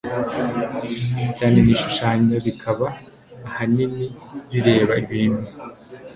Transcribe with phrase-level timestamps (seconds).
[1.37, 2.35] cyane n'ishushanya.
[2.45, 2.87] bikaba
[3.47, 4.05] ahanini
[4.49, 5.45] bireba ibintu